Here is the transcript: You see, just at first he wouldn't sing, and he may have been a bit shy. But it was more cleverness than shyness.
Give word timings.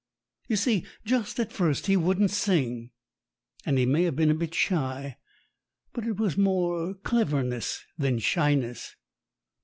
You 0.47 0.55
see, 0.55 0.87
just 1.05 1.39
at 1.39 1.51
first 1.53 1.85
he 1.85 1.95
wouldn't 1.95 2.31
sing, 2.31 2.89
and 3.67 3.77
he 3.77 3.85
may 3.85 4.01
have 4.05 4.15
been 4.15 4.31
a 4.31 4.33
bit 4.33 4.51
shy. 4.55 5.17
But 5.93 6.07
it 6.07 6.17
was 6.17 6.35
more 6.35 6.95
cleverness 6.95 7.85
than 7.99 8.17
shyness. 8.17 8.95